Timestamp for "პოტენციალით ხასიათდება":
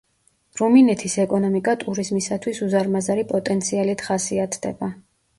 3.33-4.89